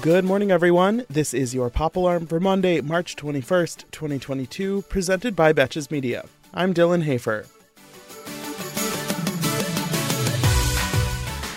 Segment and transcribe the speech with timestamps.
[0.00, 1.04] Good morning, everyone.
[1.10, 6.24] This is your Pop Alarm for Monday, March 21st, 2022, presented by Betches Media.
[6.54, 7.46] I'm Dylan Hafer.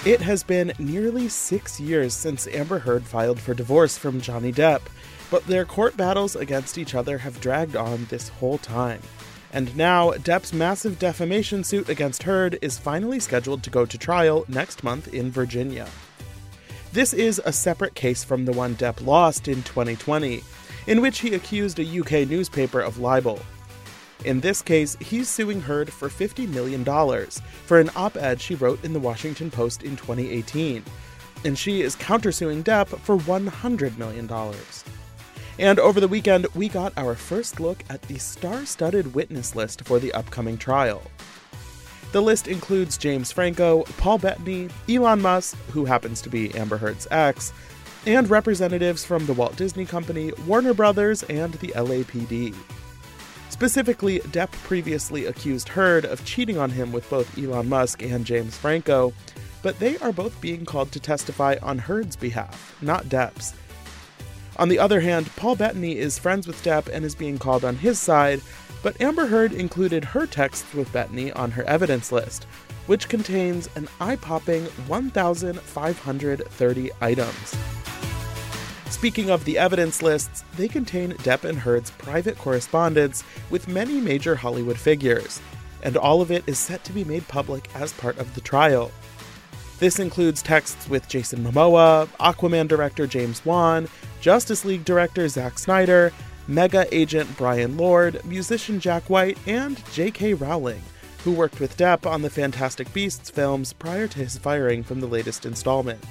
[0.09, 4.81] It has been nearly six years since Amber Heard filed for divorce from Johnny Depp,
[5.29, 9.01] but their court battles against each other have dragged on this whole time.
[9.53, 14.45] And now, Depp's massive defamation suit against Heard is finally scheduled to go to trial
[14.47, 15.87] next month in Virginia.
[16.93, 20.43] This is a separate case from the one Depp lost in 2020,
[20.87, 23.39] in which he accused a UK newspaper of libel.
[24.25, 26.83] In this case, he's suing Heard for $50 million
[27.65, 30.83] for an op ed she wrote in the Washington Post in 2018,
[31.45, 34.29] and she is countersuing Depp for $100 million.
[35.59, 39.85] And over the weekend, we got our first look at the star studded witness list
[39.85, 41.01] for the upcoming trial.
[42.11, 47.07] The list includes James Franco, Paul Bettany, Elon Musk, who happens to be Amber Heard's
[47.09, 47.53] ex,
[48.05, 52.53] and representatives from the Walt Disney Company, Warner Brothers, and the LAPD.
[53.49, 58.57] Specifically, Depp previously accused Heard of cheating on him with both Elon Musk and James
[58.57, 59.13] Franco,
[59.61, 63.53] but they are both being called to testify on Heard's behalf, not Depp's.
[64.57, 67.77] On the other hand, Paul Bettany is friends with Depp and is being called on
[67.77, 68.41] his side,
[68.83, 72.45] but Amber Heard included her texts with Bettany on her evidence list,
[72.87, 77.55] which contains an eye popping 1,530 items.
[78.89, 84.35] Speaking of the evidence lists, they contain Depp and Heard's private correspondence with many major
[84.35, 85.41] Hollywood figures,
[85.81, 88.91] and all of it is set to be made public as part of the trial.
[89.79, 93.87] This includes texts with Jason Momoa, Aquaman director James Wan,
[94.21, 96.13] Justice League director Zack Snyder,
[96.47, 100.35] mega agent Bryan Lourd, musician Jack White, and J.K.
[100.35, 100.81] Rowling,
[101.23, 105.07] who worked with Depp on the Fantastic Beasts films prior to his firing from the
[105.07, 106.03] latest installment.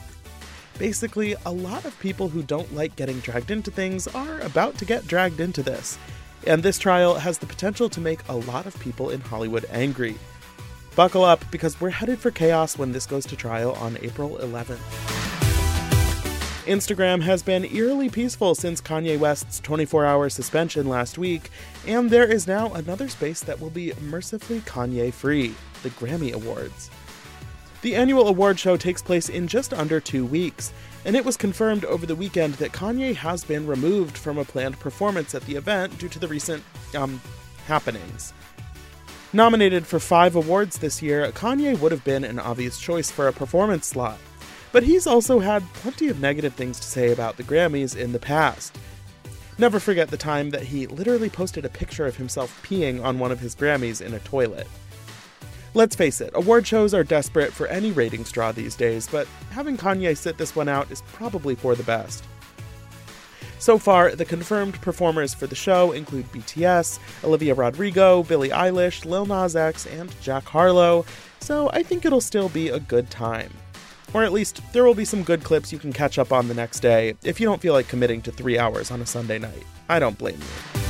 [0.77, 4.85] Basically, a lot of people who don't like getting dragged into things are about to
[4.85, 5.97] get dragged into this,
[6.47, 10.17] and this trial has the potential to make a lot of people in Hollywood angry.
[10.97, 15.20] Buckle up because we're headed for chaos when this goes to trial on April 11th.
[16.67, 21.51] Instagram has been eerily peaceful since Kanye West's 24 hour suspension last week,
[21.87, 26.91] and there is now another space that will be mercifully Kanye free the Grammy Awards.
[27.81, 30.71] The annual award show takes place in just under two weeks,
[31.07, 34.79] and it was confirmed over the weekend that Kanye has been removed from a planned
[34.79, 36.63] performance at the event due to the recent,
[36.95, 37.23] um,
[37.67, 38.35] happenings.
[39.33, 43.33] Nominated for five awards this year, Kanye would have been an obvious choice for a
[43.33, 44.19] performance slot.
[44.73, 48.19] But he's also had plenty of negative things to say about the Grammys in the
[48.19, 48.79] past.
[49.59, 53.33] Never forget the time that he literally posted a picture of himself peeing on one
[53.33, 54.67] of his Grammys in a toilet.
[55.75, 59.77] Let's face it, award shows are desperate for any ratings draw these days, but having
[59.77, 62.25] Kanye sit this one out is probably for the best.
[63.61, 69.27] So far, the confirmed performers for the show include BTS, Olivia Rodrigo, Billie Eilish, Lil
[69.27, 71.05] Nas X, and Jack Harlow,
[71.41, 73.51] so I think it'll still be a good time.
[74.13, 76.55] Or at least, there will be some good clips you can catch up on the
[76.55, 79.65] next day if you don't feel like committing to three hours on a Sunday night.
[79.89, 80.81] I don't blame you.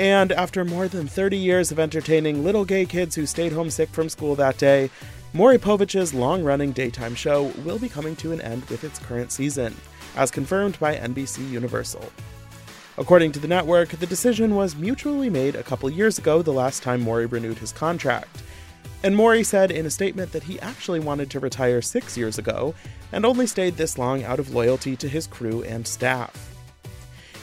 [0.00, 3.90] And after more than 30 years of entertaining little gay kids who stayed home sick
[3.90, 4.90] from school that day,
[5.32, 9.30] Maury Povich's long running daytime show will be coming to an end with its current
[9.30, 9.76] season,
[10.16, 12.10] as confirmed by NBC Universal.
[12.98, 16.82] According to the network, the decision was mutually made a couple years ago, the last
[16.82, 18.42] time Maury renewed his contract.
[19.02, 22.74] And Maury said in a statement that he actually wanted to retire six years ago
[23.12, 26.50] and only stayed this long out of loyalty to his crew and staff.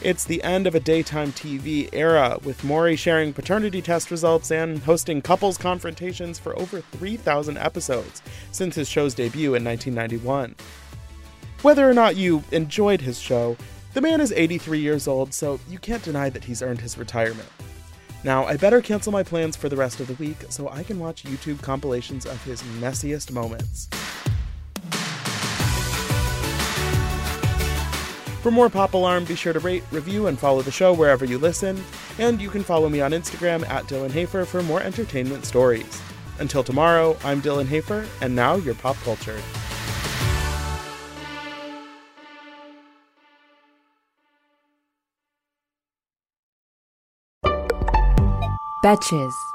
[0.00, 4.78] It's the end of a daytime TV era, with Maury sharing paternity test results and
[4.78, 10.54] hosting couples confrontations for over 3,000 episodes since his show's debut in 1991.
[11.62, 13.56] Whether or not you enjoyed his show,
[13.94, 17.48] the man is 83 years old, so you can't deny that he's earned his retirement.
[18.24, 20.98] Now, I better cancel my plans for the rest of the week so I can
[20.98, 23.88] watch YouTube compilations of his messiest moments.
[28.42, 31.38] For more Pop Alarm, be sure to rate, review, and follow the show wherever you
[31.38, 31.82] listen.
[32.18, 36.00] And you can follow me on Instagram at Dylan Hafer for more entertainment stories.
[36.38, 39.42] Until tomorrow, I'm Dylan Hafer, and now you're pop cultured.
[48.80, 49.54] Betches.